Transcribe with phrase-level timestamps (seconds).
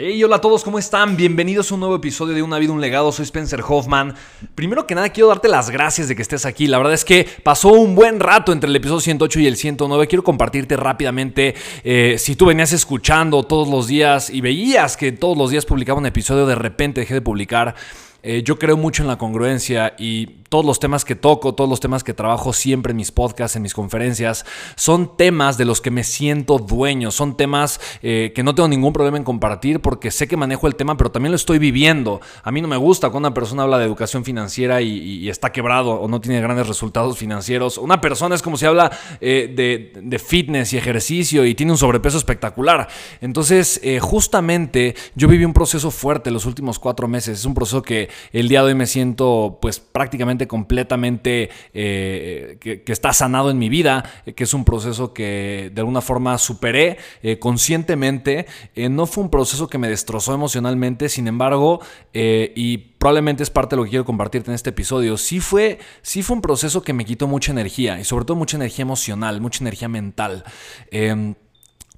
[0.00, 1.16] Hey, hola a todos, ¿cómo están?
[1.16, 3.10] Bienvenidos a un nuevo episodio de Una vida, un legado.
[3.10, 4.14] Soy Spencer Hoffman.
[4.54, 6.68] Primero que nada, quiero darte las gracias de que estés aquí.
[6.68, 10.06] La verdad es que pasó un buen rato entre el episodio 108 y el 109.
[10.06, 15.36] Quiero compartirte rápidamente, eh, si tú venías escuchando todos los días y veías que todos
[15.36, 17.74] los días publicaba un episodio, de repente dejé de publicar.
[18.22, 21.80] Eh, yo creo mucho en la congruencia y todos los temas que toco, todos los
[21.80, 24.44] temas que trabajo siempre en mis podcasts, en mis conferencias,
[24.76, 28.92] son temas de los que me siento dueño, son temas eh, que no tengo ningún
[28.92, 32.20] problema en compartir porque sé que manejo el tema, pero también lo estoy viviendo.
[32.42, 35.90] A mí no me gusta cuando una persona habla de educación financiera y, está quebrado
[35.90, 37.76] o no tiene grandes resultados financieros.
[37.76, 38.90] Una persona es como si habla
[39.20, 42.88] eh, de, fitness y ejercicio y tiene un sobrepeso espectacular.
[43.20, 47.40] Entonces, eh, justamente yo viví un proceso fuerte los últimos cuatro meses.
[47.40, 52.92] Es un proceso que el día de hoy me siento pues prácticamente completamente eh, que,
[52.92, 56.98] está sanado en mi vida, eh, que es un proceso que de alguna forma superé
[57.22, 58.46] eh, conscientemente.
[58.76, 61.80] no fue un proceso que me destrozó emocionalmente, sin embargo,
[62.12, 66.22] y probablemente es parte de lo que quiero compartirte en este episodio, sí fue, sí
[66.22, 69.62] fue un proceso que me quitó mucha energía y sobre todo mucha energía emocional, mucha
[69.62, 70.44] energía mental.
[70.90, 71.34] Em,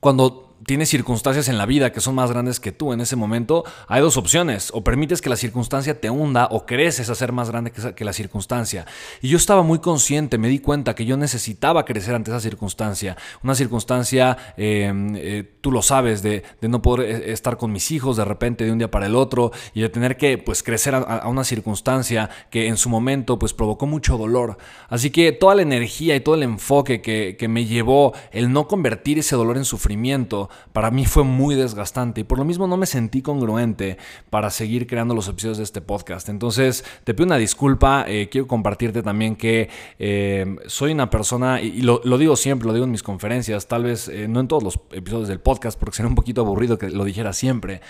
[0.00, 3.64] cuando tienes circunstancias en la vida que son más grandes que tú en ese momento,
[3.88, 4.70] hay dos opciones.
[4.72, 8.12] O permites que la circunstancia te hunda o creces a ser más grande que, la
[8.12, 8.86] circunstancia.
[9.20, 13.16] Y yo estaba muy consciente, me di cuenta que yo necesitaba crecer ante esa circunstancia.
[13.42, 18.16] Una circunstancia, em, eh, tú lo sabes, de, no poder eh, estar con mis hijos
[18.16, 21.26] de repente de un día para el otro y de tener que pues crecer a,
[21.28, 24.58] una circunstancia que en su momento pues provocó mucho dolor.
[24.88, 28.68] Así que toda la energía y todo el enfoque que, que me llevó el no
[28.68, 32.76] convertir ese dolor en sufrimiento, para mí fue muy desgastante y por lo mismo no
[32.76, 33.98] me sentí congruente
[34.30, 36.28] para seguir creando los episodios de este podcast.
[36.28, 39.68] Entonces, te pido una disculpa, eh, quiero compartirte también que
[39.98, 44.08] eh, soy una persona, y, lo, digo siempre, lo digo en mis conferencias, tal vez
[44.08, 47.04] eh, no en todos los episodios del podcast, porque sería un poquito aburrido que lo
[47.04, 47.80] dijera siempre,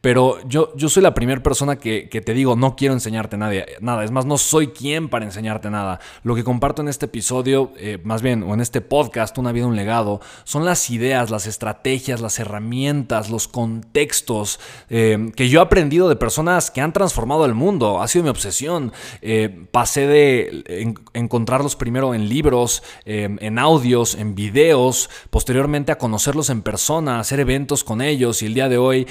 [0.00, 4.04] pero yo, yo soy la primera persona que, te digo, no quiero enseñarte nada, nada,
[4.04, 6.00] es más, no soy quien para enseñarte nada.
[6.22, 7.72] Lo que comparto en este episodio,
[8.04, 11.88] más bien, o en este podcast, Una vida, un legado, son las ideas, las estrategias,
[12.16, 14.58] las herramientas, los contextos
[14.88, 18.00] eh, que yo he aprendido de personas que han transformado el mundo.
[18.00, 18.92] Ha sido mi obsesión.
[19.20, 26.50] Eh, pasé de encontrarlos primero en libros, eh, en audios, en videos, posteriormente a conocerlos
[26.50, 29.06] en persona, hacer eventos con ellos y el día de hoy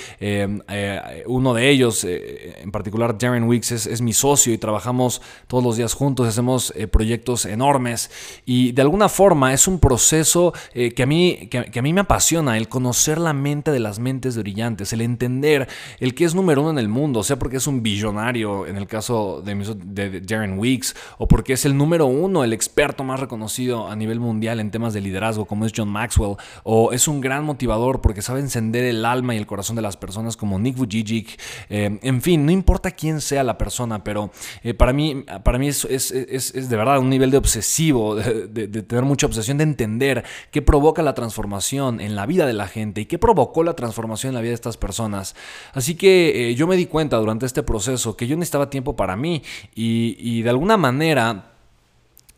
[1.27, 5.93] uno de ellos, en particular Darren Weeks, es, mi socio y trabajamos todos los días
[5.93, 8.09] juntos, hacemos proyectos enormes
[8.45, 12.57] y de alguna forma es un proceso que, a mí, que, a mí me apasiona
[12.57, 15.67] el conocer conocer la mente de las mentes brillantes, el entender
[15.99, 18.87] el que es número uno en el mundo, sea porque es un billonario en el
[18.87, 23.89] caso de, de Darren Weeks, o porque es el número uno, el experto más reconocido
[23.89, 27.43] a nivel mundial en temas de liderazgo, como es John Maxwell, o es un gran
[27.43, 31.37] motivador porque sabe encender el alma y el corazón de las personas, como Nick Vujicic.
[31.69, 34.31] Eh, en fin, no importa quién sea la persona, pero
[34.63, 38.47] eh, para mí, para mí es, es, es, de verdad un nivel de obsesivo, de,
[38.47, 42.69] de tener mucha obsesión, de entender qué provoca la transformación en la vida de la
[42.69, 45.35] gente y qué provocó la transformación en la vida de estas personas.
[45.73, 49.15] Así que eh, yo me di cuenta durante este proceso que yo necesitaba tiempo para
[49.15, 49.41] mí
[49.75, 51.56] y, y de alguna manera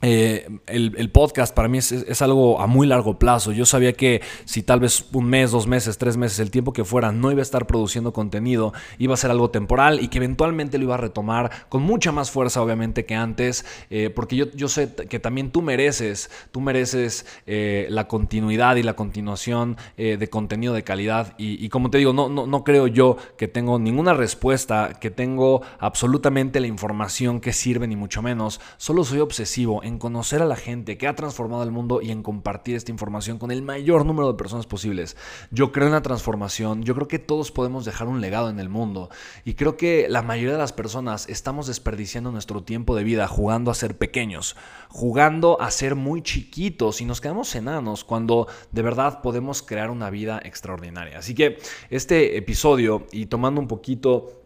[0.01, 3.51] eh, el, podcast para mí es, algo a muy largo plazo.
[3.51, 6.85] Yo sabía que si tal vez un mes, dos meses, tres meses, el tiempo que
[6.85, 10.77] fuera, no iba a estar produciendo contenido, iba a ser algo temporal y que eventualmente
[10.77, 14.69] lo iba a retomar con mucha más fuerza, obviamente, que antes, eh, porque yo, yo,
[14.69, 20.73] sé que también tú mereces, tú mereces eh, la continuidad y la continuación de contenido
[20.73, 21.33] de calidad.
[21.37, 25.11] Y, y, como te digo, no, no, no creo yo que tengo ninguna respuesta, que
[25.11, 28.61] tengo absolutamente la información que sirve, ni mucho menos.
[28.77, 32.23] Solo soy obsesivo en conocer a la gente que ha transformado el mundo y en
[32.23, 35.17] compartir esta información con el mayor número de personas posibles.
[35.51, 38.69] Yo creo en la transformación, yo creo que todos podemos dejar un legado en el
[38.69, 39.09] mundo
[39.43, 43.71] y creo que la mayoría de las personas estamos desperdiciando nuestro tiempo de vida jugando
[43.71, 44.55] a ser pequeños,
[44.87, 50.09] jugando a ser muy chiquitos y nos quedamos enanos cuando de verdad podemos crear una
[50.09, 51.17] vida extraordinaria.
[51.17, 51.57] Así que
[51.89, 54.38] este episodio y tomando un poquito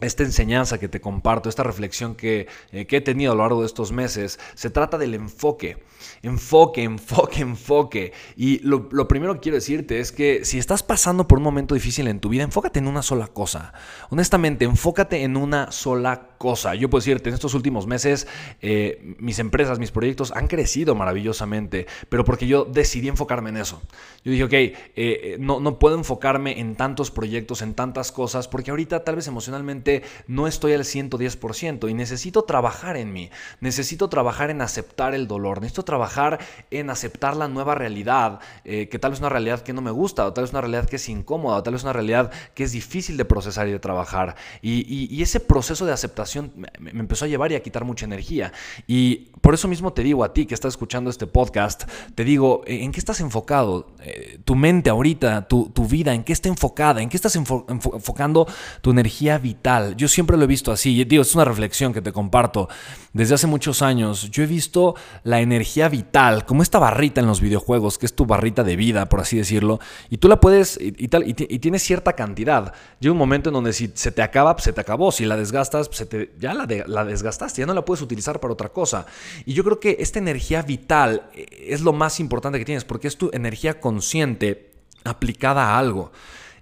[0.00, 3.60] esta enseñanza que te comparto, esta reflexión que, eh, que, he tenido a lo largo
[3.60, 5.82] de estos meses, se trata del enfoque.
[6.22, 8.12] Enfoque, enfoque, enfoque.
[8.36, 11.74] Y lo, lo, primero que quiero decirte es que si estás pasando por un momento
[11.74, 13.72] difícil en tu vida, enfócate en una sola cosa.
[14.10, 16.29] Honestamente, enfócate en una sola cosa.
[16.42, 18.26] Yo puedo decirte, en estos últimos meses,
[18.62, 23.82] eh, mis empresas, mis proyectos han crecido maravillosamente, pero porque yo decidí enfocarme en eso.
[24.24, 28.48] Yo dije, ok, eh, eh, no, no puedo enfocarme en tantos proyectos, en tantas cosas,
[28.48, 33.28] porque ahorita tal vez emocionalmente no estoy al 110% y necesito trabajar en mí.
[33.60, 35.60] Necesito trabajar en aceptar el dolor.
[35.60, 36.38] Necesito trabajar
[36.70, 40.26] en aceptar la nueva realidad, que tal vez es una realidad que no me gusta,
[40.26, 42.72] o tal vez una realidad que es incómoda, o tal vez una realidad que es
[42.72, 44.36] difícil de procesar y de trabajar.
[44.62, 48.52] y ese proceso de aceptación me, empezó a llevar y a quitar mucha energía.
[48.86, 51.84] Y por eso mismo te digo a ti que estás escuchando este podcast,
[52.14, 53.88] te digo, ¿en qué estás enfocado?
[54.02, 57.02] Eh, tu mente ahorita, tu, vida, ¿en qué está enfocada?
[57.02, 58.46] ¿En qué estás enfocando
[58.80, 59.96] tu energía vital?
[59.96, 61.04] Yo siempre lo he visto así.
[61.04, 62.68] Digo, es una reflexión que te comparto.
[63.12, 64.94] Desde hace muchos años, yo he visto
[65.24, 69.08] la energía vital como esta barrita en los videojuegos, que es tu barrita de vida,
[69.08, 69.80] por así decirlo,
[70.10, 72.72] y tú la puedes, y, tal, y, tienes cierta cantidad.
[73.00, 75.10] Llega un momento en donde si se te acaba, pues se te acabó.
[75.10, 78.52] Si la desgastas, pues se te, ya la, desgastaste, ya no la puedes utilizar para
[78.52, 79.06] otra cosa.
[79.44, 83.08] Y yo creo que esta energía vital eh, es lo más importante que tienes, porque
[83.08, 84.72] es tu energía consciente
[85.04, 86.12] aplicada a algo.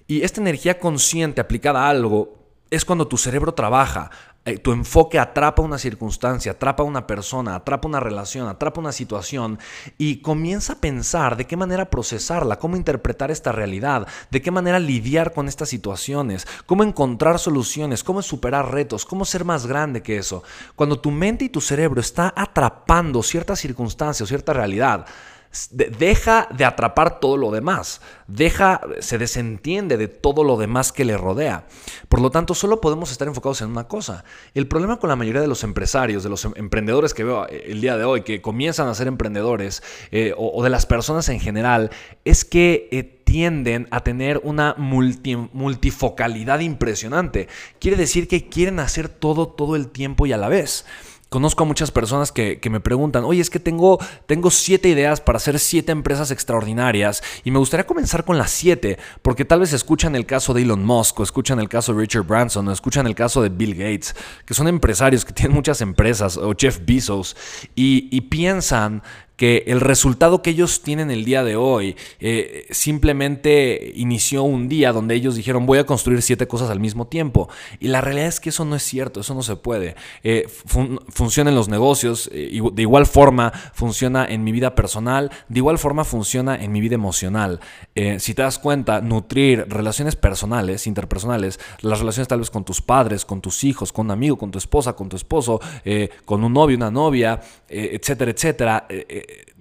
[0.06, 2.38] Y esta energía consciente aplicada a algo
[2.70, 4.10] es cuando tu cerebro trabaja.
[4.44, 9.58] Eh, tu enfoque atrapa una circunstancia, atrapa una persona, atrapa una relación, atrapa una situación
[9.98, 14.78] y comienza a pensar de qué manera procesarla, cómo interpretar esta realidad, de qué manera
[14.78, 20.16] lidiar con estas situaciones, cómo encontrar soluciones, cómo superar retos, cómo ser más grande que
[20.16, 20.42] eso.
[20.76, 25.04] Cuando tu mente y tu cerebro está atrapando cierta circunstancia o cierta realidad,
[25.70, 31.16] deja de atrapar todo lo demás, deja, se desentiende de todo lo demás que le
[31.16, 31.66] rodea.
[32.08, 34.24] Por lo tanto, solo podemos estar enfocados en una cosa.
[34.54, 37.64] El problema con la mayoría de los empresarios, de los em, emprendedores que veo eh,
[37.68, 41.40] el día de hoy, que comienzan a ser emprendedores, eh, o, de las personas en
[41.40, 41.90] general,
[42.24, 42.88] es que...
[42.92, 47.46] Eh, tienden a tener una multifocalidad impresionante.
[47.78, 50.86] Quiere decir que quieren hacer todo todo el tiempo y a la vez.
[51.28, 55.36] Conozco a muchas personas que, me preguntan, oye, es que tengo, tengo siete ideas para
[55.36, 60.16] hacer siete empresas extraordinarias y me gustaría comenzar con las siete, porque tal vez escuchan
[60.16, 63.14] el caso de Elon Musk o escuchan el caso de Richard Branson o escuchan el
[63.14, 64.16] caso de Bill Gates,
[64.46, 67.36] que son empresarios que tienen muchas empresas, o Jeff Bezos,
[67.74, 69.02] y, y piensan
[69.38, 74.92] que el resultado que ellos tienen el día de hoy eh, simplemente inició un día
[74.92, 77.48] donde ellos dijeron voy a construir siete cosas al mismo tiempo.
[77.78, 79.94] Y la realidad es que eso no es cierto, eso no se puede.
[80.24, 80.48] Eh,
[81.08, 85.78] funciona en los negocios, eh, de igual forma funciona en mi vida personal, de igual
[85.78, 87.60] forma funciona en mi vida emocional.
[88.18, 93.24] si te das cuenta, nutrir relaciones personales, interpersonales, las relaciones tal vez con tus padres,
[93.24, 95.60] con tus hijos, con un amigo, con tu esposa, con tu esposo,
[96.24, 98.86] con un novio, una novia, etcétera, etcétera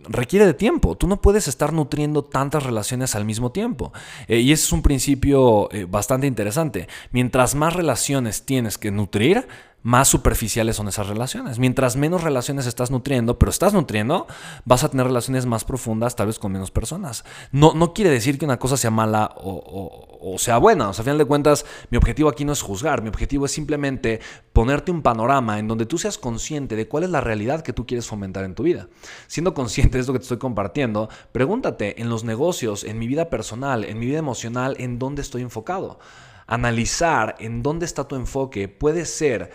[0.07, 0.95] requiere de tiempo.
[0.95, 3.93] Tú no puedes estar nutriendo tantas relaciones al mismo tiempo.
[4.27, 6.87] Eh, y ese es un principio eh, bastante interesante.
[7.11, 9.47] Mientras más relaciones tienes que nutrir,
[9.83, 11.59] más superficiales son esas relaciones.
[11.59, 14.27] Mientras menos relaciones estás nutriendo, pero estás nutriendo,
[14.65, 17.23] vas a tener relaciones más profundas, tal vez con menos personas.
[17.51, 20.89] No, no quiere decir que una cosa sea mala o, sea buena.
[20.89, 23.01] O sea, a final de cuentas, mi objetivo aquí no es juzgar.
[23.01, 24.19] Mi objetivo es simplemente
[24.51, 27.85] ponerte un panorama en donde tú seas consciente de cuál es la realidad que tú
[27.85, 28.89] quieres fomentar en tu vida.
[29.27, 33.29] Siendo consciente de esto que te estoy compartiendo, pregúntate en los negocios, en mi vida
[33.29, 35.99] personal, en mi vida emocional, en dónde estoy enfocado.
[36.47, 39.51] Analizar en dónde está tu enfoque puede ser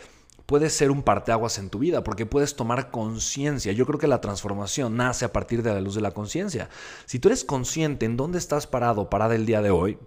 [0.47, 3.73] puede ser un parteaguas en tu vida, porque puedes tomar conciencia.
[3.73, 6.69] Yo creo que la transformación nace a partir de la luz de la conciencia.
[7.07, 9.99] Si tú eres consciente en dónde estás parado, parada el día de hoy,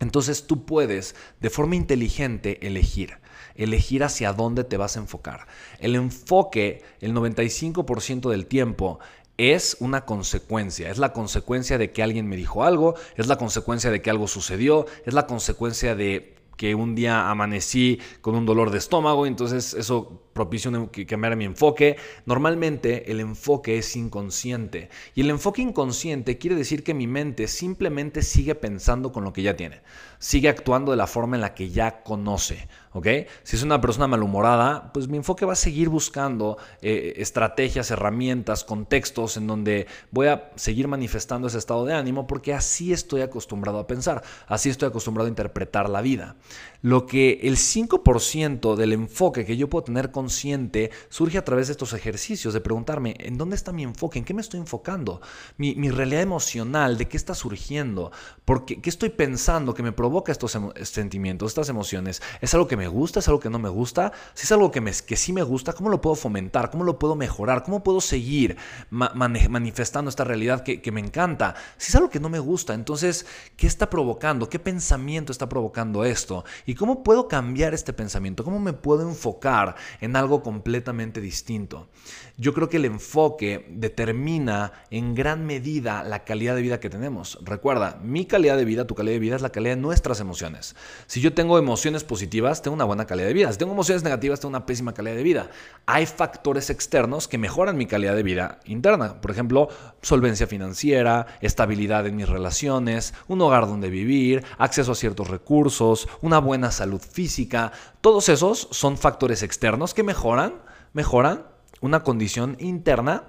[0.00, 3.18] Entonces tú puedes de forma inteligente elegir,
[3.54, 5.46] elegir hacia dónde te vas a enfocar.
[5.78, 8.98] El enfoque, el 95% del tiempo,
[9.36, 13.90] es una consecuencia, es la consecuencia de que alguien me dijo algo, es la consecuencia
[13.90, 18.70] de que algo sucedió, es la consecuencia de que un día amanecí con un dolor
[18.70, 21.96] de estómago, entonces eso propicia que cambiar mi enfoque.
[22.26, 28.22] Normalmente el enfoque es inconsciente y el enfoque inconsciente quiere decir que mi mente simplemente
[28.22, 29.80] sigue pensando con lo que ya tiene,
[30.18, 32.68] sigue actuando de la forma en la que ya conoce.
[32.94, 33.06] ¿ok?
[33.42, 38.64] Si es una persona malhumorada, pues mi enfoque va a seguir buscando eh, estrategias, herramientas,
[38.64, 43.78] contextos en donde voy a seguir manifestando ese estado de ánimo porque así estoy acostumbrado
[43.80, 46.36] a pensar, así estoy acostumbrado a interpretar la vida.
[46.82, 51.72] Lo que el 5% del enfoque que yo puedo tener consciente surge a través de
[51.72, 54.18] estos ejercicios, de preguntarme, ¿en dónde está mi enfoque?
[54.18, 55.20] ¿En qué me estoy enfocando?
[55.58, 58.10] Mi, realidad emocional, ¿de qué está surgiendo?
[58.46, 62.22] ¿Por qué, estoy pensando que me provoca estos sentimientos, estas emociones?
[62.40, 63.20] ¿Es algo que me gusta?
[63.20, 64.12] ¿Es algo que no me gusta?
[64.32, 66.70] Si es algo que, me, que sí me gusta, ¿cómo lo puedo fomentar?
[66.70, 67.62] ¿Cómo lo puedo mejorar?
[67.62, 68.56] ¿Cómo puedo seguir
[68.90, 71.54] manifestando esta realidad que, que me encanta?
[71.76, 73.26] Si es algo que no me gusta, entonces,
[73.58, 74.48] ¿qué está provocando?
[74.48, 76.46] ¿Qué pensamiento está provocando esto?
[76.64, 78.42] ¿Y cómo puedo cambiar este pensamiento?
[78.42, 81.88] ¿Cómo me puedo enfocar en algo completamente distinto?
[82.36, 87.38] Yo creo que el enfoque determina en gran medida la calidad de vida que tenemos.
[87.42, 90.74] Recuerda, mi calidad de vida, tu calidad de vida es la calidad de nuestras emociones.
[91.06, 93.52] Si yo tengo emociones positivas, tengo una buena calidad de vida.
[93.52, 95.50] Si tengo emociones negativas, tengo una pésima calidad de vida.
[95.86, 99.20] Hay factores externos que mejoran mi calidad de vida interna.
[99.20, 99.68] Por ejemplo,
[100.02, 106.38] solvencia financiera, estabilidad en mis relaciones, un hogar donde vivir, acceso a ciertos recursos, una
[106.38, 107.72] buena salud física.
[108.00, 110.54] Todos esos son factores externos que mejoran,
[110.92, 111.46] mejoran
[111.80, 113.24] una condición interna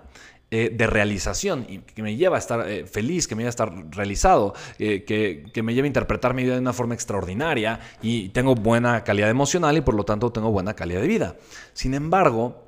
[0.52, 3.50] eh, de realización y que me lleva a estar eh, feliz, que me lleva a
[3.50, 7.80] estar realizado, eh, que, que, me lleva a interpretar mi vida de una forma extraordinaria
[8.02, 11.36] y tengo buena calidad emocional y por lo tanto tengo buena calidad de vida.
[11.74, 12.65] Sin embargo,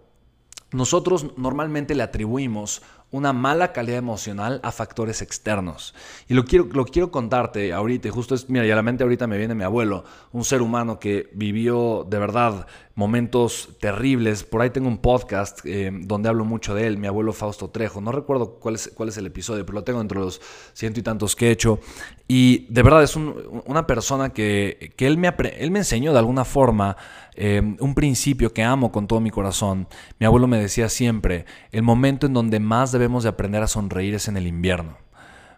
[0.72, 5.96] nosotros normalmente le atribuimos una mala calidad emocional a factores externos.
[6.28, 9.04] Y lo quiero, lo quiero contarte ahorita, y justo es, mira, y a la mente
[9.04, 14.44] ahorita me viene mi abuelo, un ser humano que vivió de verdad momentos terribles.
[14.44, 18.02] Por ahí tengo un podcast eh, donde hablo mucho de él, mi abuelo Fausto Trejo.
[18.02, 20.42] No recuerdo cuál es, cuál es el episodio, pero lo tengo entre los
[20.74, 21.80] ciento y tantos que he hecho.
[22.28, 26.44] Y de verdad es una persona que, que él, me, él me enseñó de alguna
[26.44, 26.98] forma
[27.40, 29.88] eh, un principio que amo con todo mi corazón.
[30.20, 34.16] Mi abuelo me decía siempre, el momento en donde más debemos de aprender a sonreír
[34.16, 34.98] es en el invierno.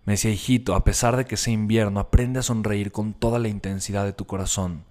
[0.03, 3.48] Me decía, hijito, a pesar de que sea invierno, aprende a sonreír con toda la
[3.48, 4.83] intensidad de tu corazón.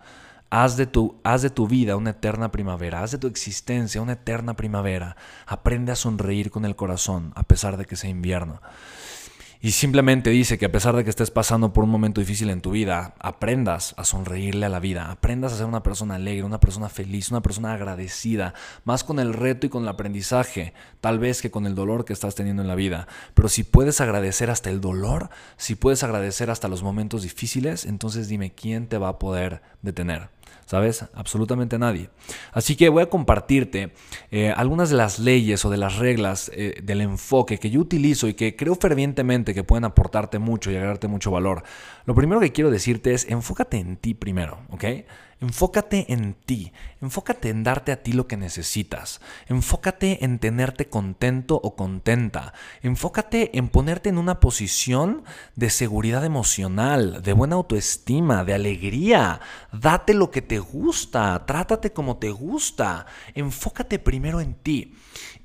[0.49, 4.13] Haz de, tu, haz de tu vida una eterna primavera, haz de tu existencia una
[4.13, 5.17] eterna primavera.
[5.47, 8.63] Aprende a sonreír con el corazón, a pesar de que sea invierno.
[9.61, 12.61] Y simplemente dice que a pesar de que estés pasando por un momento difícil en
[12.61, 16.61] tu vida, aprendas a sonreírle a la vida, aprendas a ser una persona alegre, una
[16.61, 21.43] persona feliz, una persona agradecida, más con el reto y con el aprendizaje, tal vez
[21.43, 23.09] que con el dolor que estás teniendo en la vida.
[23.35, 28.29] Pero si puedes agradecer hasta el dolor, si puedes agradecer hasta los momentos difíciles, entonces
[28.29, 30.38] dime quién te va a poder detener.
[30.67, 31.05] ¿Sabes?
[31.15, 32.11] Absolutamente nadie.
[32.53, 33.93] Así que voy a compartirte
[34.31, 38.29] eh, algunas de las leyes o de las reglas eh, del enfoque que yo utilizo
[38.29, 41.63] y que creo fervientemente que pueden aportarte mucho y agregarte mucho valor.
[42.05, 44.85] Lo primero que quiero decirte es enfócate en ti primero, ¿ok?
[45.41, 51.61] Enfócate en ti, enfócate en darte a ti lo que necesitas, enfócate en tenerte contento
[51.63, 55.23] o contenta, enfócate en ponerte en una posición
[55.55, 59.41] de seguridad emocional, de buena autoestima, de alegría,
[59.71, 64.97] date lo que te gusta, trátate como te gusta, enfócate primero en ti.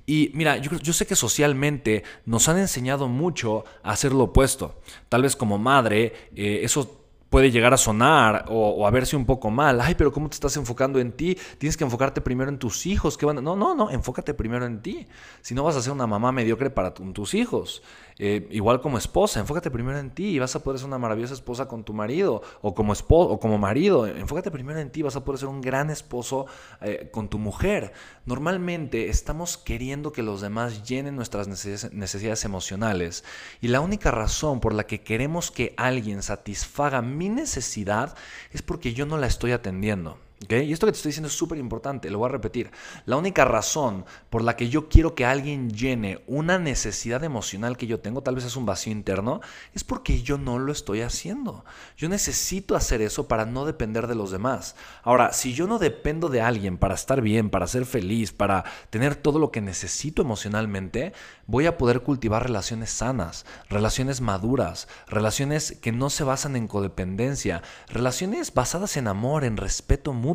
[0.08, 4.82] Y mira, yo, sé que socialmente nos han enseñado mucho a hacer lo opuesto.
[5.08, 7.03] Tal vez como madre, eh, eso
[7.34, 9.82] puede llegar a sonar o, a verse un poco mal.
[9.82, 11.36] Ay, pero ¿cómo te estás enfocando en ti?
[11.58, 13.18] Tienes que enfocarte primero en tus hijos.
[13.18, 15.08] que van No, no, no, enfócate primero en ti.
[15.42, 17.82] Si no vas a ser una mamá mediocre para tus hijos.
[18.20, 21.34] Eh, igual como esposa, enfócate primero en ti y vas a poder ser una maravillosa
[21.34, 24.06] esposa con tu marido o como, esposo, o como marido.
[24.06, 26.46] Enfócate primero en ti, vas a poder ser un gran esposo
[26.82, 27.94] eh, con tu mujer.
[28.28, 33.24] Normalmente estamos queriendo que los demás llenen nuestras necesidades emocionales
[33.60, 38.16] y la única razón por la que queremos que alguien satisfaga mi necesidad
[38.52, 40.20] es porque yo no la estoy atendiendo.
[40.50, 42.72] Y esto que te estoy diciendo es súper importante, lo voy a repetir.
[43.06, 47.88] La única razón por la que yo quiero que alguien llene una necesidad emocional que
[47.88, 49.42] yo tengo, tal vez es un vacío interno,
[49.74, 51.66] es porque yo no lo estoy haciendo.
[51.98, 54.76] Yo necesito hacer eso para no depender de los demás.
[55.04, 59.16] Ahora, si yo no dependo de alguien para estar bien, para ser feliz, para tener
[59.16, 61.14] todo lo que necesito emocionalmente,
[61.46, 67.62] voy a poder cultivar relaciones sanas, relaciones maduras, relaciones que no se basan en codependencia,
[67.88, 70.33] relaciones basadas en amor, en respeto mutuo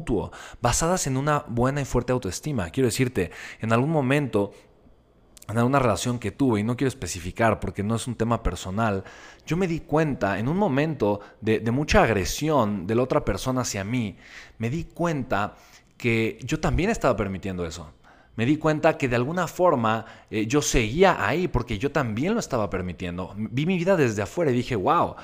[0.61, 2.71] basadas en una buena y fuerte autoestima.
[2.71, 4.53] Quiero decirte, en algún momento
[5.49, 9.05] en alguna relación que tuve, y no quiero especificar porque no es un tema personal,
[9.47, 13.83] yo me di cuenta en un momento de, mucha agresión de la otra persona hacia
[13.83, 14.19] mí,
[14.59, 15.57] me di cuenta
[15.97, 17.91] que yo también estaba permitiendo eso.
[18.37, 22.41] Me di cuenta que de alguna forma eh, yo seguía ahí porque yo también lo
[22.41, 23.35] estaba permitiendo.
[23.37, 25.17] Vi mi vida desde afuera y dije, wow,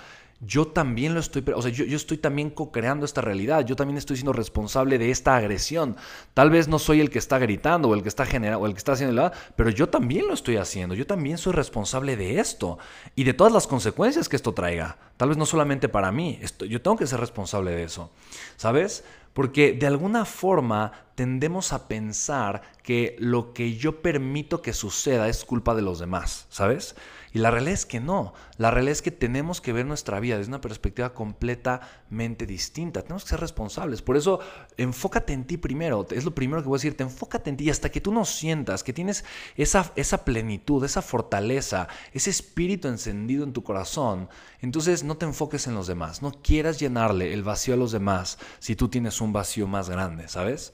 [0.46, 4.16] yo también lo estoy, o sea, yo, estoy también co-creando esta realidad, yo también estoy
[4.16, 5.96] siendo responsable de esta agresión.
[6.34, 8.72] Tal vez no soy el que está gritando o el que está generando o el
[8.72, 12.40] que está haciendo la, pero yo también lo estoy haciendo, yo también soy responsable de
[12.40, 12.78] esto
[13.14, 14.98] y de todas las consecuencias que esto traiga.
[15.16, 18.10] Tal vez no solamente para mí, yo tengo que ser responsable de eso,
[18.56, 19.04] ¿sabes?
[19.32, 25.44] Porque de alguna forma tendemos a pensar que lo que yo permito que suceda es
[25.44, 26.94] culpa de los demás, ¿sabes?
[27.34, 28.32] Y la realidad es que no.
[28.58, 33.02] La realidad es que tenemos que ver nuestra vida desde una perspectiva completamente distinta.
[33.02, 34.02] Tenemos que ser responsables.
[34.02, 34.38] Por eso,
[34.76, 36.06] enfócate en ti primero.
[36.12, 37.02] Es lo primero que voy a decirte.
[37.02, 39.24] Enfócate en ti hasta que tú no sientas que tienes
[39.56, 44.28] esa plenitud, esa fortaleza, ese espíritu encendido en tu corazón.
[44.60, 46.22] Entonces, no te enfoques en los demás.
[46.22, 50.28] No quieras llenarle el vacío a los demás si tú tienes un vacío más grande,
[50.28, 50.72] ¿sabes?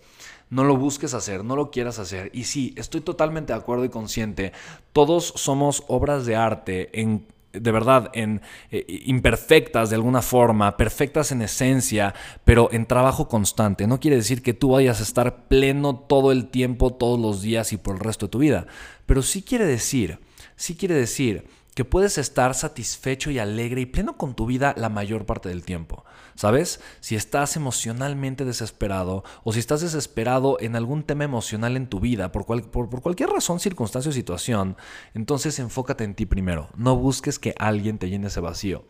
[0.51, 2.31] No lo busques hacer, no lo quieras hacer.
[2.35, 4.53] Y sí, estoy totalmente de acuerdo y consciente.
[4.93, 11.33] Todos somos obras de arte en de verdad, en eh, imperfectas de alguna forma, perfectas
[11.33, 12.15] en esencia,
[12.45, 13.87] pero en trabajo constante.
[13.87, 17.73] No quiere decir que tú vayas a estar pleno todo el tiempo, todos los días
[17.73, 18.67] y por el resto de tu vida.
[19.07, 20.21] Pero sí quiere decir,
[20.55, 24.89] sí quiere decir que puedes estar satisfecho y alegre y pleno con tu vida la
[24.89, 26.05] mayor parte del tiempo.
[26.35, 26.81] ¿Sabes?
[27.01, 32.33] Si estás emocionalmente desesperado o si estás desesperado en algún tema emocional en tu vida,
[32.33, 34.77] por, por, cualquier razón, circunstancia o situación,
[35.15, 36.71] entonces enfócate en ti primero.
[36.77, 38.85] No busques que alguien te llene ese vacío.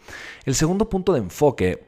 [0.44, 1.87] El segundo punto de enfoque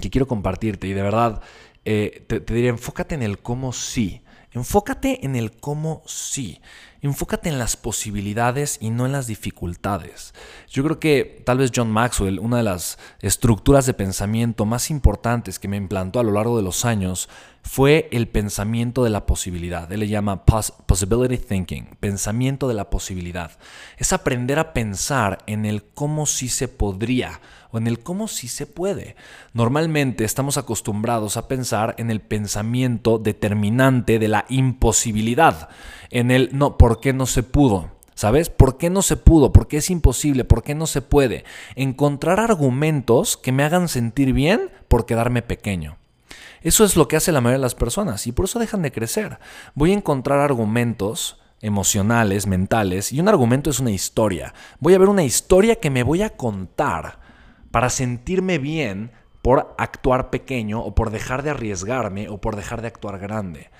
[0.00, 1.40] que quiero compartirte y de verdad
[1.84, 4.22] eh, te, te diría, enfócate en el cómo sí.
[4.52, 6.60] Enfócate en el cómo sí.
[7.06, 10.34] Enfócate en las posibilidades y no en las dificultades.
[10.68, 15.60] Yo creo que tal vez John Maxwell, una de las estructuras de pensamiento más importantes
[15.60, 17.28] que me implantó a lo largo de los años,
[17.66, 19.90] fue el pensamiento de la posibilidad.
[19.92, 23.50] Él le llama possibility thinking, pensamiento de la posibilidad.
[23.98, 27.40] Es aprender a pensar en el cómo sí se podría
[27.72, 29.16] o en el cómo sí se puede.
[29.52, 35.68] Normalmente estamos acostumbrados a pensar en el pensamiento determinante de la imposibilidad,
[36.10, 37.90] en el no, ¿por qué no se pudo?
[38.14, 38.48] ¿Sabes?
[38.48, 39.52] ¿Por qué no se pudo?
[39.52, 40.44] ¿Por qué es imposible?
[40.44, 41.44] ¿Por qué no se puede?
[41.74, 45.98] Encontrar argumentos que me hagan sentir bien por quedarme pequeño.
[46.66, 48.90] Eso es lo que hace la mayoría de las personas y por eso dejan de
[48.90, 49.38] crecer.
[49.76, 54.52] Voy a encontrar argumentos emocionales, mentales, y un argumento es una historia.
[54.80, 57.20] Voy a ver una historia que me voy a contar
[57.70, 62.88] para sentirme bien por actuar pequeño o por dejar de arriesgarme o por dejar de
[62.88, 63.70] actuar grande.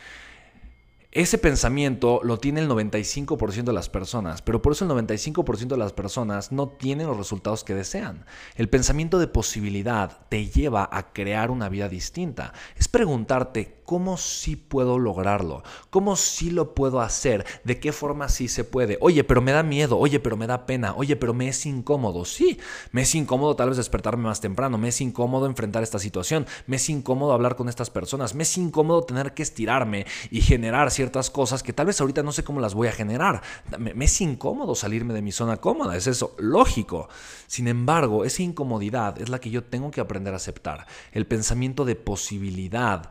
[1.16, 5.78] Ese pensamiento lo tiene el 95% de las personas, pero por eso el 95% de
[5.78, 8.26] las personas no tienen los resultados que desean.
[8.54, 12.52] El pensamiento de posibilidad te lleva a crear una vida distinta.
[12.76, 18.48] Es preguntarte cómo sí puedo lograrlo, cómo sí lo puedo hacer, de qué forma sí
[18.48, 18.98] se puede.
[19.00, 22.24] Oye, pero me da miedo, oye, pero me da pena, oye, pero me es incómodo.
[22.24, 22.58] Sí,
[22.90, 26.76] me es incómodo tal vez despertarme más temprano, me es incómodo enfrentar esta situación, me
[26.76, 31.30] es incómodo hablar con estas personas, me es incómodo tener que estirarme y generar ciertas
[31.30, 33.40] cosas que tal vez ahorita no sé cómo las voy a generar.
[33.78, 37.08] Me, es incómodo salirme de mi zona cómoda, es eso, lógico.
[37.46, 40.86] Sin embargo, esa incomodidad es la que yo tengo que aprender a aceptar.
[41.12, 43.08] El pensamiento de posibilidad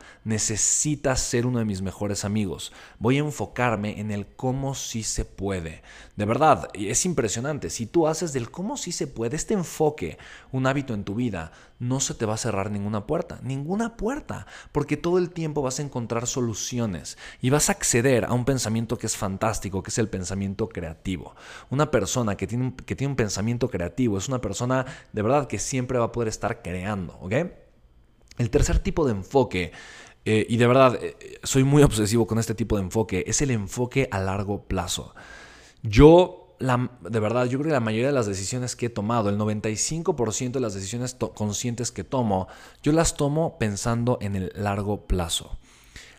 [0.66, 2.72] necesita ser uno de mis mejores amigos.
[2.98, 5.82] Voy a enfocarme en el cómo sí se puede.
[6.16, 7.70] De verdad, es impresionante.
[7.70, 10.18] Si tú haces del cómo sí se puede, este enfoque,
[10.50, 14.48] un hábito en tu vida, no se te va a cerrar ninguna puerta, ninguna puerta,
[14.72, 18.98] porque todo el tiempo vas a encontrar soluciones y vas a acceder a un pensamiento
[18.98, 21.36] que es fantástico, que es el pensamiento creativo.
[21.70, 25.46] Una persona que tiene un, que tiene un pensamiento creativo es una persona de verdad
[25.46, 27.34] que siempre va a poder estar creando, ¿ok?
[28.38, 29.72] El tercer tipo de enfoque
[30.26, 33.52] eh, y de verdad, eh, soy muy obsesivo con este tipo de enfoque, es el
[33.52, 35.14] enfoque a largo plazo.
[35.82, 39.38] Yo de verdad, yo creo que la mayoría de las decisiones que he tomado, el
[39.38, 42.48] 95% de las decisiones conscientes que tomo,
[42.82, 45.58] yo las tomo pensando en el largo plazo.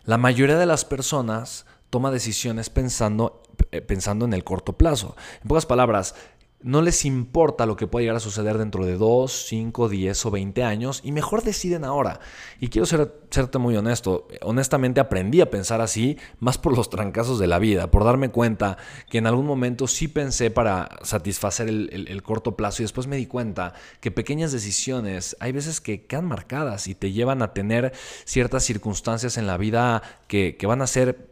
[0.06, 3.42] La mayoría de las personas toma decisiones pensando,
[3.72, 5.16] eh, pensando en el corto plazo.
[5.42, 6.14] En pocas palabras,
[6.62, 10.32] no les importa lo que pueda llegar a suceder dentro de 2, 5, 10 o
[10.32, 12.20] 20 años y mejor deciden ahora.
[12.60, 17.38] Y quiero ser, serte muy honesto, honestamente aprendí a pensar así más por los trancazos
[17.38, 22.24] de la vida, por darme cuenta que en algún momento sí pensé para satisfacer el,
[22.24, 26.88] corto plazo y después me di cuenta que pequeñas decisiones hay veces que quedan marcadas
[26.88, 27.94] y te llevan a tener
[28.26, 31.30] ciertas circunstancias en la vida que, que van a ser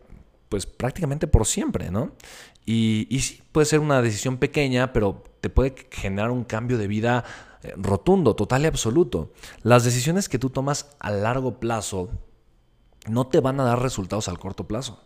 [0.49, 2.11] pues prácticamente por siempre, ¿no?
[2.65, 7.23] Y, sí, puede ser una decisión pequeña, pero te puede generar un cambio de vida
[7.61, 9.31] eh, rotundo, total y absoluto.
[9.61, 12.09] Las decisiones que tú tomas a largo plazo
[13.07, 15.05] no te van a dar resultados al corto plazo.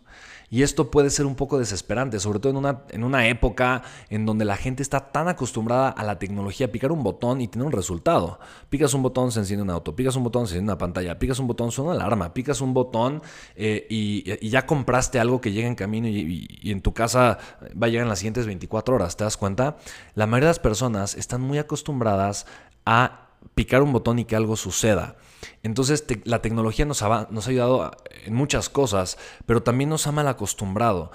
[0.52, 4.26] Y esto puede ser un poco desesperante, sobre todo en una, en una época en
[4.26, 7.72] donde la gente está tan acostumbrada a la tecnología, picar un botón y tener un
[7.72, 8.40] resultado.
[8.68, 11.38] Picas un botón, se enciende un auto, picas un botón, se enciende una pantalla, picas
[11.38, 13.22] un botón, suena una alarma, picas un botón
[13.54, 17.38] eh, y, ya compraste algo que llega en camino y, y, en tu casa
[17.80, 19.16] va a llegar en las siguientes 24 horas.
[19.16, 19.76] ¿Te das cuenta?
[20.16, 22.46] La mayoría de las personas están muy acostumbradas
[22.84, 25.16] a picar un botón y que algo suceda.
[25.62, 27.90] Entonces la tecnología nos ha, ayudado
[28.24, 31.10] en muchas cosas, pero también nos ha mal acostumbrado.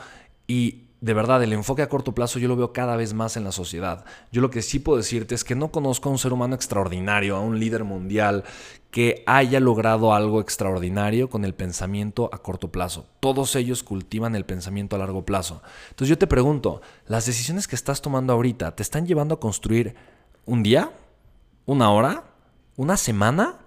[0.48, 3.44] Y de verdad, el enfoque a corto plazo yo lo veo cada vez más en
[3.44, 4.06] la sociedad.
[4.32, 7.36] Yo lo que sí puedo decirte es que no conozco a un ser humano extraordinario,
[7.36, 8.44] a un líder mundial
[8.90, 13.08] que haya logrado algo extraordinario con el pensamiento a corto plazo.
[13.20, 15.62] Todos ellos cultivan el pensamiento a largo plazo.
[15.90, 19.96] Entonces yo te pregunto, ¿las decisiones que estás tomando ahorita te están llevando a construir
[20.46, 20.92] un día?
[21.66, 22.24] ¿Una hora?
[22.76, 23.60] ¿Una semana?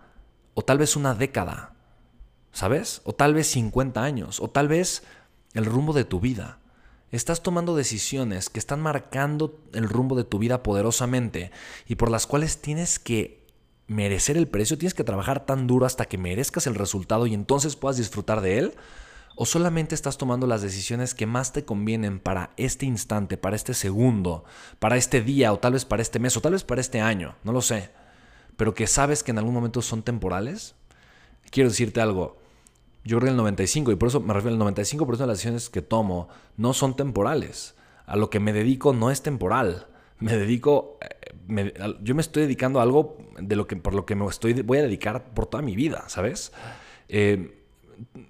[0.58, 1.72] o tal vez una década,
[2.50, 3.00] ¿sabes?
[3.04, 5.04] O tal vez 50 años, o tal vez
[5.54, 6.58] el rumbo de tu vida.
[7.12, 11.52] Estás tomando decisiones que están marcando el rumbo de tu vida poderosamente
[11.86, 13.46] y por las cuales tienes que
[13.86, 17.76] merecer el precio, tienes que trabajar tan duro hasta que merezcas el resultado y entonces
[17.76, 18.74] puedas disfrutar de él.
[19.40, 23.72] ¿O solamente estás tomando las decisiones que más te convienen para este instante, para este
[23.72, 24.44] segundo,
[24.78, 27.36] para este día o tal vez para este mes o tal vez para este año?
[27.44, 27.90] No lo sé
[28.58, 30.74] pero que sabes que en algún momento son temporales,
[31.50, 32.38] quiero decirte algo.
[33.04, 35.70] Yo creo que el 95, y por eso me refiero al 95% de las decisiones
[35.70, 37.76] que tomo no son temporales.
[38.04, 39.86] A lo que me dedico no es temporal.
[40.18, 41.72] Me dedico, eh,
[42.02, 44.78] yo me estoy dedicando a algo de lo que, por lo que me estoy, voy
[44.78, 46.52] a dedicar por toda mi vida, ¿sabes?
[47.08, 47.57] Eh,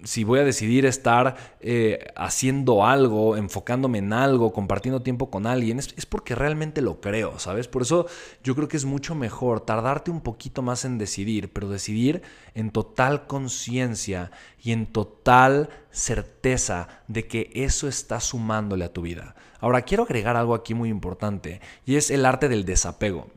[0.03, 5.79] si voy a decidir estar eh, haciendo algo, enfocándome en algo, compartiendo tiempo con alguien,
[5.79, 7.67] es, porque realmente lo creo, ¿sabes?
[7.67, 8.07] Por eso
[8.43, 12.21] yo creo que es mucho mejor tardarte un poquito más en decidir, pero decidir
[12.53, 19.35] en total conciencia y en total certeza de que eso está sumándole a tu vida.
[19.59, 23.27] Ahora, quiero agregar algo aquí muy importante y es el arte del desapego.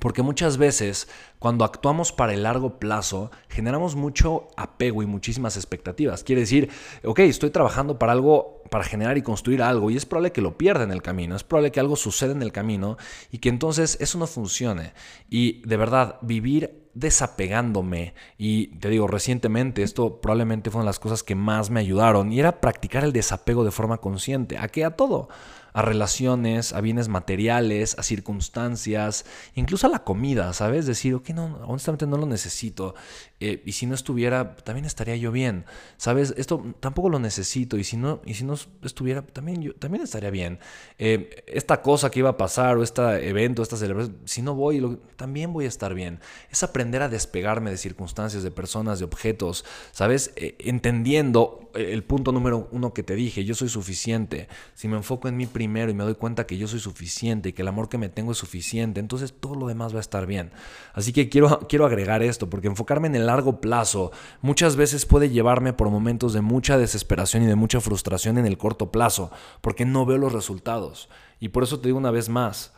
[0.00, 6.22] Porque muchas veces cuando actuamos para el largo plazo generamos mucho apego y muchísimas expectativas.
[6.22, 6.70] Quiere decir,
[7.02, 10.58] ok, estoy trabajando para algo, para generar y construir algo y es probable que lo
[10.58, 12.98] pierda en el camino, es probable que algo suceda en el camino
[13.30, 14.92] y que entonces eso no funcione.
[15.30, 20.98] Y de verdad, vivir desapegándome y te digo, recientemente esto probablemente fue una de las
[20.98, 24.56] cosas que más me ayudaron y era practicar el desapego de forma consciente.
[24.58, 24.84] ¿A qué?
[24.84, 25.28] A todo
[25.76, 30.86] a relaciones, a bienes materiales, a circunstancias, incluso a la comida, ¿sabes?
[30.86, 32.94] Decir, ok, no, honestamente no lo necesito.
[33.40, 35.66] Eh, y si no estuviera, también estaría yo bien.
[35.98, 36.32] ¿Sabes?
[36.38, 37.76] Esto tampoco lo necesito.
[37.76, 40.60] Y si no, y si no estuviera, también yo también estaría bien.
[40.96, 44.98] Eh, esta cosa que iba a pasar, o este evento, esta celebración, si no voy,
[45.16, 46.20] también voy a estar bien.
[46.50, 49.66] Es aprender a despegarme de circunstancias, de personas, de objetos.
[49.92, 50.32] ¿Sabes?
[50.36, 54.48] Eh, entendiendo el punto número uno que te dije, yo soy suficiente.
[54.72, 57.52] Si me enfoco en mí primero y me doy cuenta que yo soy suficiente y
[57.52, 60.26] que el amor que me tengo es suficiente, entonces todo lo demás va a estar
[60.26, 60.52] bien.
[60.94, 65.30] Así que quiero, quiero agregar esto, porque enfocarme en el largo plazo muchas veces puede
[65.30, 69.84] llevarme por momentos de mucha desesperación y de mucha frustración en el corto plazo, porque
[69.84, 71.08] no veo los resultados.
[71.40, 72.72] Y por eso te digo una vez más,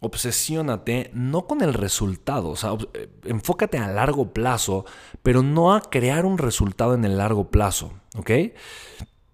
[0.00, 2.54] obsesiónate no con el resultado,
[2.94, 4.84] eh, enfócate a largo plazo,
[5.22, 8.30] pero no a crear un resultado en el largo plazo, ¿ok?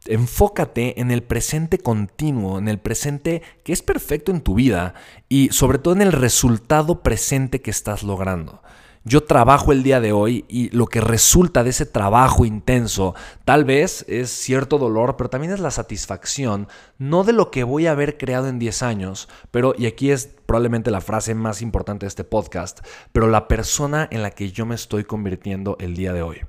[0.07, 4.95] Enfócate en el presente continuo, en el presente que es perfecto en tu vida
[5.29, 8.63] y sobre todo en el resultado presente que estás logrando
[9.05, 13.65] yo trabajo el día de hoy y lo que resulta de ese trabajo intenso tal
[13.65, 17.93] vez es cierto dolor, pero también es la satisfacción, no de lo que voy a
[17.93, 22.09] haber creado en 10 años, pero, y aquí es probablemente la frase más importante de
[22.09, 22.81] este podcast,
[23.13, 26.41] pero la persona en la que yo me estoy convirtiendo el día de hoy.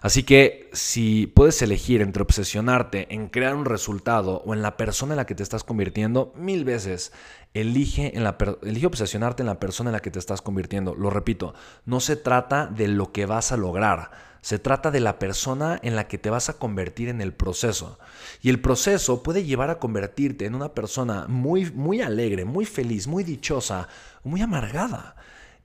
[0.00, 5.12] Así que si puedes elegir entre obsesionarte en crear un resultado o en la persona
[5.12, 7.12] en la que te estás convirtiendo, mil veces
[7.52, 10.94] elige, en la, elige obsesionarte en la persona en la que te estás convirtiendo.
[10.94, 14.10] Lo repito, no se trata de lo que vas a lograr,
[14.40, 17.98] se trata de la persona en la que te vas a convertir en el proceso.
[18.40, 23.06] Y el proceso puede llevar a convertirte en una persona muy, muy alegre, muy feliz,
[23.06, 23.88] muy dichosa,
[24.22, 25.16] muy amargada.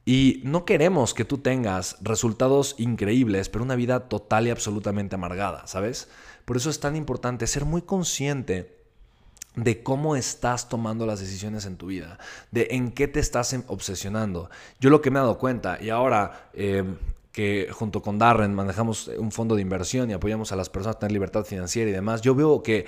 [0.06, 5.66] Y no queremos que tú tengas resultados increíbles, pero una vida total y absolutamente amargada,
[5.66, 6.10] ¿sabes?
[6.46, 8.84] Por eso es tan importante ser muy consciente
[9.56, 12.18] de cómo estás tomando las decisiones en tu vida,
[12.52, 14.50] de en qué te estás obsesionando.
[14.80, 16.84] Yo lo que me he dado cuenta, y ahora eh,
[17.34, 21.00] que junto con Darren manejamos un fondo de inversión y apoyamos a las personas a
[21.00, 22.86] tener libertad financiera y demás, yo veo que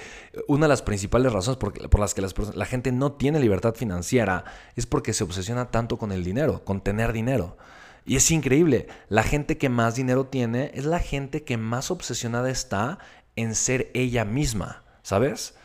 [0.47, 2.21] una de las principales razones por, las que
[2.53, 6.81] la gente no tiene libertad financiera es porque se obsesiona tanto con el dinero, con
[6.81, 7.58] tener dinero.
[8.05, 12.51] Y es increíble, la gente que más dinero tiene es la gente que más obsesionada
[12.51, 12.99] está
[13.36, 15.55] en ser ella misma, ¿sabes?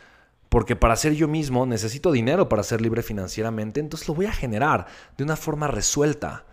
[0.49, 4.33] Porque para ser yo mismo necesito dinero para ser libre financieramente, entonces lo voy a
[4.33, 6.45] generar de una forma resuelta.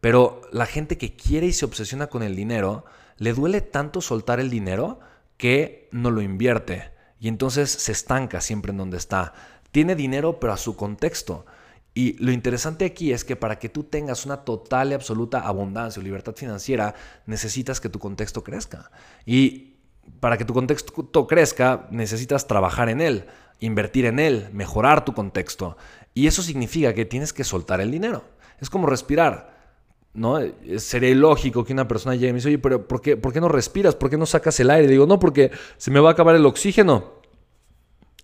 [0.00, 2.84] Pero la gente que quiere y se obsesiona con el dinero,
[3.16, 5.00] le duele tanto soltar el dinero
[5.36, 6.90] que no lo invierte.
[7.18, 9.32] Y entonces se estanca siempre en donde está.
[9.72, 11.46] Tiene dinero, pero a su contexto.
[11.94, 15.98] Y lo interesante aquí es que para que tú tengas una total y absoluta abundancia
[15.98, 18.90] o libertad financiera, necesitas que tu contexto crezca.
[19.24, 19.76] Y
[20.20, 23.26] para que tu contexto crezca, necesitas trabajar en él,
[23.60, 25.78] invertir en él, mejorar tu contexto.
[26.12, 28.24] Y eso significa que tienes que soltar el dinero.
[28.60, 29.55] Es como respirar.
[30.16, 30.38] ¿No?
[30.78, 33.40] Sería ilógico que una persona llegue y me dice, oye, pero ¿por qué, ¿por qué
[33.40, 33.94] no respiras?
[33.94, 34.88] ¿Por qué no sacas el aire?
[34.88, 37.16] digo, no, porque se me va a acabar el oxígeno.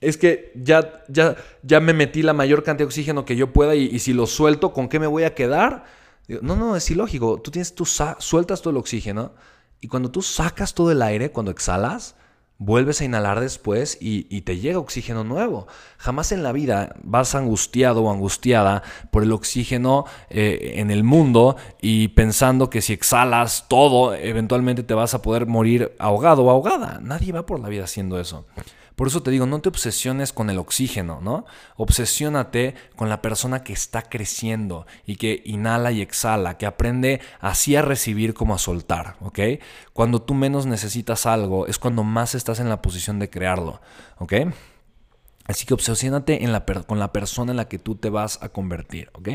[0.00, 3.76] Es que ya, ya, ya me metí la mayor cantidad de oxígeno que yo pueda
[3.76, 5.85] y, si lo suelto, ¿con qué me voy a quedar?
[6.26, 7.40] Digo, no, no, es ilógico.
[7.40, 9.33] Tú, tienes, tú sueltas todo el oxígeno
[9.81, 12.16] y cuando tú sacas todo el aire, cuando exhalas,
[12.64, 15.66] vuelves a inhalar después y, te llega oxígeno nuevo.
[15.98, 21.57] Jamás en la vida vas angustiado o angustiada por el oxígeno eh, en el mundo
[21.81, 26.98] y pensando que si exhalas todo, eventualmente te vas a poder morir ahogado o ahogada.
[27.03, 28.46] Nadie va por la vida haciendo eso.
[28.96, 31.44] Por eso te digo, no te obsesiones con el oxígeno, ¿no?
[31.76, 37.74] Obsesiónate con la persona que está creciendo y que inhala y exhala, que aprende así
[37.76, 39.38] a recibir como a soltar, ¿ok?
[39.92, 43.81] Cuando tú menos necesitas algo es cuando más estás en la posición de crearlo,
[44.18, 44.35] ¿ok?
[45.44, 46.40] Así que obsesiónate
[46.87, 49.31] con la persona en la que tú te vas a convertir, ¿ok?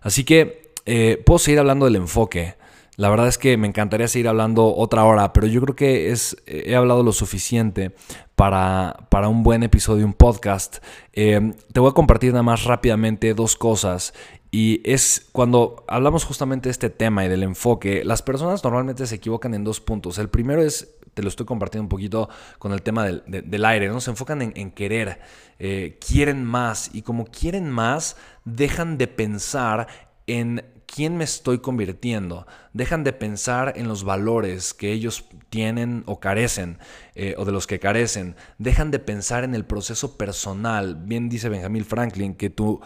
[0.00, 2.56] Así que eh, puedo seguir hablando del enfoque.
[2.98, 6.36] La verdad es que me encantaría seguir hablando otra hora, pero yo creo que es,
[6.46, 7.94] he hablado lo suficiente
[8.34, 10.78] para, para un buen episodio, un podcast.
[11.12, 14.14] Eh, te voy a compartir nada más rápidamente dos cosas.
[14.50, 19.14] Y es cuando hablamos justamente de este tema y del enfoque, las personas normalmente se
[19.14, 20.18] equivocan en dos puntos.
[20.18, 24.00] El primero es, te lo estoy compartiendo un poquito con el tema del, aire, ¿no?
[24.00, 25.20] Se enfocan en, querer,
[25.60, 29.86] eh, quieren más y como quieren más, dejan de pensar
[30.26, 32.46] en quién me estoy convirtiendo.
[32.72, 36.78] Dejan de pensar en los valores que ellos tienen o carecen,
[37.14, 38.34] eh, o de los que carecen.
[38.58, 40.96] Dejan de pensar en el proceso personal.
[40.96, 42.80] Bien dice Benjamin Franklin que tú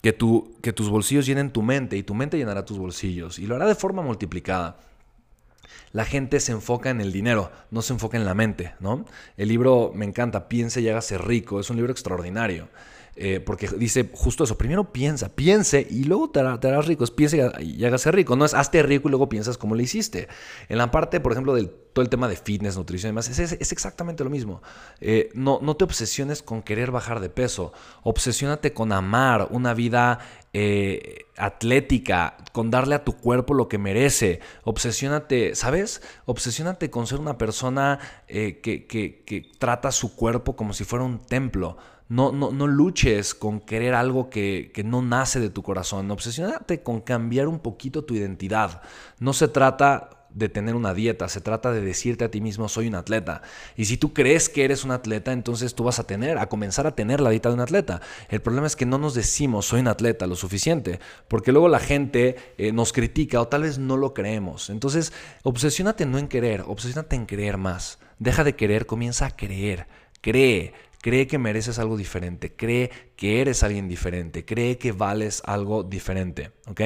[0.00, 0.16] que,
[0.62, 3.66] que tus bolsillos llenen tu mente y tu mente llenará tus bolsillos y lo hará
[3.66, 4.76] de forma multiplicada.
[5.92, 9.06] La gente se enfoca en el dinero, no se enfoca en la mente, ¿no?
[9.36, 12.68] El libro me encanta, Piense y hágase rico, es un libro extraordinario.
[13.20, 17.84] Eh, porque dice justo eso, primero piensa, piense y luego te, harás rico, piense y,
[17.84, 20.28] hágase rico, no es hazte rico y luego piensas cómo lo hiciste.
[20.68, 23.38] En la parte, por ejemplo, del todo el tema de fitness, nutrición y demás, es,
[23.52, 24.62] es, exactamente lo mismo.
[25.00, 27.72] Eh, no, no te obsesiones con querer bajar de peso,
[28.02, 30.18] obsesiónate con amar una vida
[30.52, 34.40] eh, atlética, con darle a tu cuerpo lo que merece.
[34.64, 36.02] Obsesiónate, ¿sabes?
[36.26, 41.18] Obsesiónate con ser una persona que, que, que trata su cuerpo como si fuera un
[41.18, 41.76] templo.
[42.08, 46.10] No, no, no luches con querer algo que, que, no nace de tu corazón.
[46.10, 48.80] Obsesionate con cambiar un poquito tu identidad.
[49.18, 52.86] No se trata de tener una dieta, se trata de decirte a ti mismo soy
[52.86, 53.42] un atleta.
[53.76, 56.86] Y si tú crees que eres un atleta, entonces tú vas a tener, a comenzar
[56.86, 58.00] a tener la dieta de un atleta.
[58.28, 61.80] El problema es que no nos decimos soy un atleta lo suficiente, porque luego la
[61.80, 64.70] gente eh, nos critica o tal vez no lo creemos.
[64.70, 67.98] Entonces, obsesiónate no en querer, obsesiónate en creer más.
[68.18, 69.86] Deja de querer, comienza a creer.
[70.20, 75.82] Cree, Cree que mereces algo diferente, cree que eres alguien diferente, cree que vales algo
[75.84, 76.50] diferente.
[76.66, 76.80] ¿ok?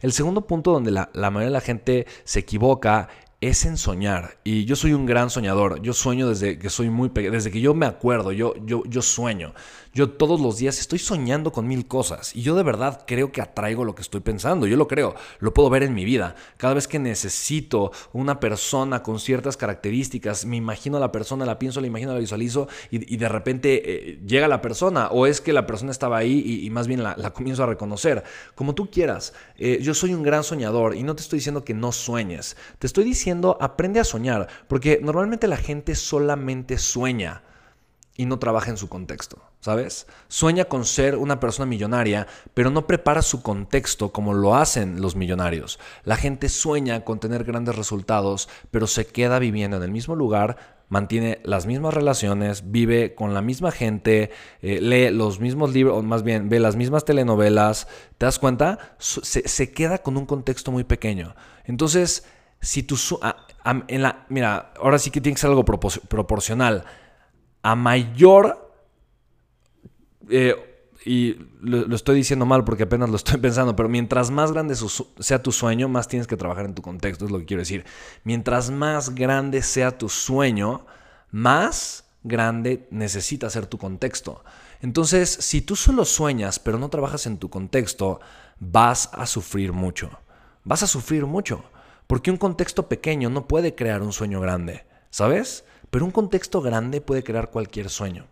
[0.00, 3.08] El segundo punto donde la, mayoría de la gente se equivoca
[3.42, 4.38] es en soñar.
[4.44, 5.82] Y yo soy un gran soñador.
[5.82, 9.02] Yo sueño desde que soy muy pequeño, desde que yo me acuerdo, yo, yo, yo
[9.02, 9.52] sueño.
[9.94, 13.42] Yo todos los días estoy soñando con mil cosas y yo de verdad creo que
[13.42, 14.66] atraigo lo que estoy pensando.
[14.66, 16.34] Yo lo creo, lo puedo ver en mi vida.
[16.56, 21.58] Cada vez que necesito una persona con ciertas características, me imagino a la persona, la
[21.58, 25.52] pienso, la imagino, la visualizo y, de repente eh, llega la persona o es que
[25.52, 28.24] la persona estaba ahí y, más bien la, comienzo a reconocer.
[28.54, 29.34] Como tú quieras.
[29.58, 32.56] Eh, yo soy un gran soñador y no te estoy diciendo que no sueñes.
[32.78, 37.42] Te estoy diciendo aprende a soñar porque normalmente la gente solamente sueña
[38.16, 40.08] y no trabaja en su contexto, ¿sabes?
[40.26, 45.14] Sueña con ser una persona millonaria, pero no prepara su contexto como lo hacen los
[45.14, 45.78] millonarios.
[46.02, 50.82] La gente sueña con tener grandes resultados, pero se queda viviendo en el mismo lugar,
[50.88, 56.02] mantiene las mismas relaciones, vive con la misma gente, eh, lee los mismos libros, o
[56.02, 57.86] más bien ve las mismas telenovelas,
[58.18, 58.96] ¿te das cuenta?
[58.98, 61.36] Se, se queda con un contexto muy pequeño.
[61.64, 62.26] Entonces,
[62.60, 62.96] si tú...
[63.86, 66.84] en la, mira, ahora sí que tiene que ser algo proporcional
[67.62, 68.71] a mayor,
[70.28, 70.56] eh,
[71.04, 74.76] y lo, estoy diciendo mal porque apenas lo estoy pensando, pero mientras más grande
[75.18, 77.84] sea tu sueño, más tienes que trabajar en tu contexto, es lo que quiero decir.
[78.24, 80.86] Mientras más grande sea tu sueño,
[81.30, 84.44] más grande necesita ser tu contexto.
[84.80, 88.20] Entonces, si tú solo sueñas pero no trabajas en tu contexto,
[88.58, 90.10] vas a sufrir mucho.
[90.64, 91.64] Vas a sufrir mucho.
[92.06, 95.64] Porque un contexto pequeño no puede crear un sueño grande, ¿sabes?
[95.92, 98.24] pero un contexto grande puede crear cualquier sueño.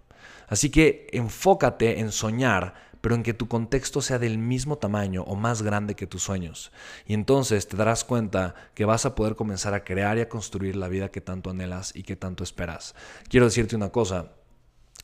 [0.49, 5.35] Así que enfócate en soñar, pero en que tu contexto sea del mismo tamaño o
[5.37, 6.73] más grande que tus sueños.
[7.07, 10.77] Y entonces te darás cuenta que vas a poder comenzar a crear y a construir
[10.77, 12.95] la vida que tanto anhelas y que tanto esperas.
[13.29, 14.33] Quiero decirte una cosa,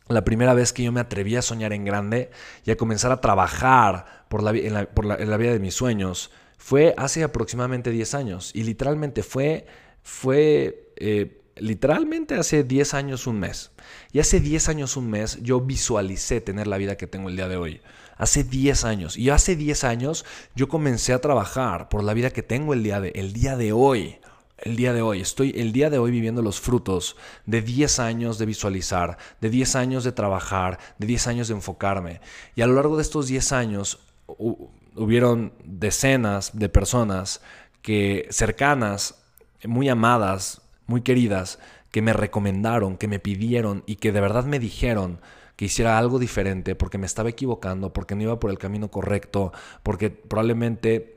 [0.08, 2.30] la primera vez que yo me atreví a soñar en grande
[2.64, 7.24] y a comenzar a trabajar por la, en, la, vida de mis sueños fue hace
[7.24, 8.50] aproximadamente 10 años.
[8.54, 9.66] Y literalmente fue,
[10.02, 13.72] fue eh, literalmente hace 10 años un mes.
[14.12, 17.48] Y hace 10 años un mes yo visualicé tener la vida que tengo el día
[17.48, 17.80] de hoy.
[18.16, 19.16] Hace 10 años.
[19.16, 23.00] Y hace 10 años yo comencé a trabajar por la vida que tengo el día
[23.00, 24.18] de, el día de hoy.
[24.58, 28.38] El día de hoy, estoy el día de hoy viviendo los frutos de 10 años
[28.38, 32.22] de visualizar, de 10 años de trabajar, de 10 años de enfocarme.
[32.54, 33.98] Y a lo largo de estos 10 años
[34.94, 37.42] hubieron decenas de personas
[37.82, 39.22] que cercanas,
[39.62, 41.58] muy amadas, muy queridas
[41.90, 45.20] que me recomendaron, que me pidieron y que de verdad me dijeron
[45.56, 49.52] que hiciera algo diferente porque me estaba equivocando, porque no iba por el camino correcto,
[49.82, 51.16] porque probablemente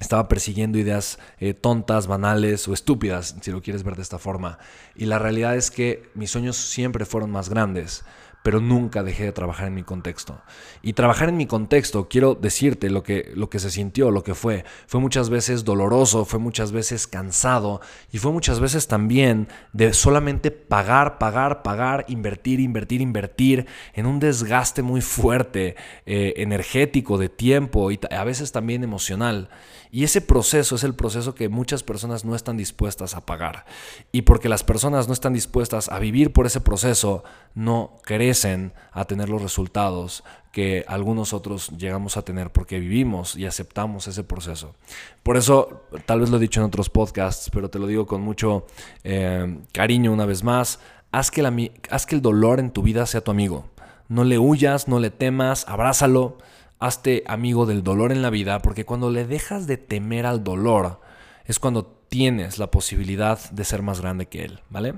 [0.00, 4.58] estaba persiguiendo ideas eh, tontas, banales o estúpidas, si lo quieres ver de esta forma.
[4.94, 8.04] Y la realidad es que mis sueños siempre fueron más grandes
[8.48, 10.40] pero nunca dejé de trabajar en mi contexto.
[10.80, 14.34] Y trabajar en mi contexto, quiero decirte lo que, lo que se sintió, lo que
[14.34, 14.64] fue.
[14.86, 20.50] Fue muchas veces doloroso, fue muchas veces cansado y fue muchas veces también de solamente
[20.50, 27.90] pagar, pagar, pagar, invertir, invertir, invertir en un desgaste muy fuerte, eh, energético, de tiempo
[27.90, 29.50] y a veces también emocional.
[29.90, 33.64] Y ese proceso es el proceso que muchas personas no están dispuestas a pagar.
[34.12, 37.24] Y porque las personas no están dispuestas a vivir por ese proceso,
[37.54, 43.46] no crecen a tener los resultados que algunos otros llegamos a tener porque vivimos y
[43.46, 44.74] aceptamos ese proceso.
[45.22, 48.22] Por eso, tal vez lo he dicho en otros podcasts, pero te lo digo con
[48.22, 48.66] mucho
[49.04, 50.80] eh, cariño una vez más,
[51.12, 51.54] haz que, la,
[51.90, 53.66] haz que el dolor en tu vida sea tu amigo.
[54.08, 56.38] No le huyas, no le temas, abrázalo
[56.78, 61.00] hazte amigo del dolor en la vida, porque cuando le dejas de temer al dolor,
[61.44, 64.94] es cuando tienes la posibilidad de ser más grande que él, ¿vale?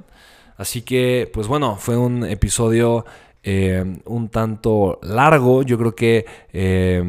[0.56, 3.04] Así que, pues bueno, fue un episodio
[3.42, 5.62] eh, un tanto largo.
[5.62, 7.02] Yo creo que eh,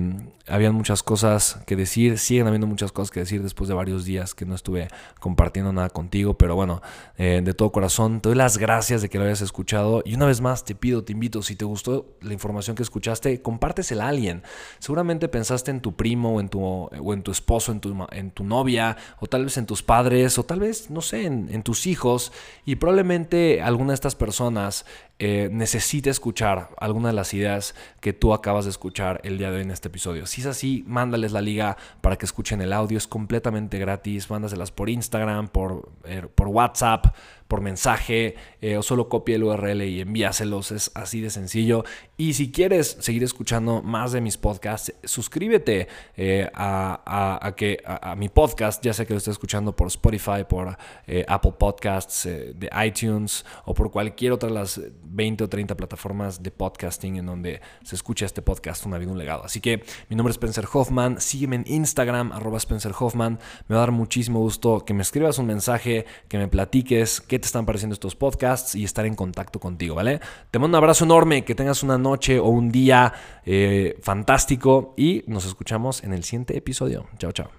[0.52, 4.36] habían muchas cosas que decir, siguen habiendo muchas cosas que decir después de varios días
[4.36, 6.82] que no estuve compartiendo nada contigo, pero bueno,
[7.18, 10.26] eh, de todo corazón, te doy las gracias de que lo hayas escuchado y una
[10.26, 14.10] vez más te pido, te invito, si te gustó la información que escuchaste, compártesela a
[14.10, 14.44] alguien.
[14.80, 18.32] Seguramente pensaste en tu primo o en tu, o en tu esposo, en tu, en
[18.32, 21.86] tu novia, o tal vez en tus padres, o tal vez, no sé, en, tus
[21.88, 22.32] hijos,
[22.66, 24.86] y probablemente alguna de estas personas
[25.20, 29.58] eh, necesite escuchar alguna de las ideas que tú acabas de escuchar el día de
[29.58, 30.26] hoy en este episodio.
[30.42, 32.98] Es así, mándales la liga para que escuchen el audio.
[32.98, 34.30] Es completamente gratis.
[34.30, 37.16] Mándaselas por Instagram, por, eh, por WhatsApp,
[37.52, 40.72] por mensaje eh, o solo copia el URL y envíaselos.
[40.72, 41.84] Es así de sencillo.
[42.16, 48.30] Y si quieres seguir escuchando más de mis podcasts, suscríbete eh, a, que, a, mi
[48.30, 53.44] podcast, ya sea que lo estés escuchando por Spotify, por eh, Apple Podcasts, de iTunes
[53.66, 57.96] o por cualquier otra de las 20 o 30 plataformas de podcasting en donde se
[57.96, 59.44] escucha este podcast, Una vida, un legado.
[59.44, 61.20] Así que mi nombre es Spencer Hoffman.
[61.20, 63.40] Sígueme en Instagram, arroba Spencer Hoffman.
[63.68, 67.41] Me va a dar muchísimo gusto que me escribas un mensaje, que me platiques qué
[67.42, 70.22] te están pareciendo estos podcasts y estar en contacto contigo, ¿vale?
[70.50, 73.14] Te mando un abrazo enorme, que tengas una noche o un día
[73.46, 77.08] eh, fantástico y nos escuchamos en el siguiente episodio.
[77.18, 77.50] Chao, chao.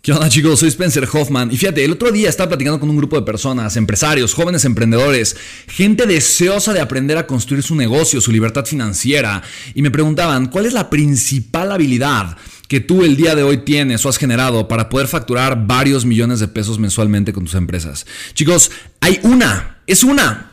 [0.00, 0.60] ¿Qué onda chicos?
[0.60, 3.76] Soy Spencer Hoffman y fíjate, el otro día estaba platicando con un grupo de personas,
[3.76, 9.42] empresarios, jóvenes emprendedores, gente deseosa de aprender a construir su negocio, su libertad financiera
[9.74, 12.36] y me preguntaban, ¿cuál es la principal habilidad
[12.68, 16.38] que tú el día de hoy tienes o has generado para poder facturar varios millones
[16.38, 18.06] de pesos mensualmente con tus empresas?
[18.34, 20.52] Chicos, hay una, es una